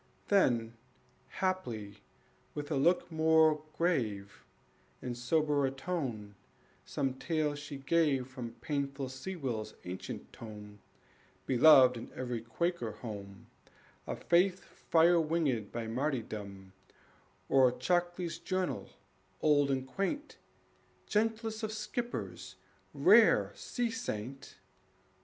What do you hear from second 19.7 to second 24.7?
quaint, Gentlest of skippers, rare sea saint!